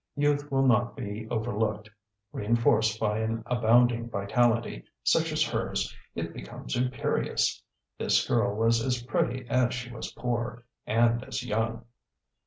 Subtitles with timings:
[0.15, 1.87] Youth will not be overlooked;
[2.33, 7.61] reinforced by an abounding vitality, such as hers, it becomes imperious.
[7.99, 11.85] This girl was as pretty as she was poor, and as young.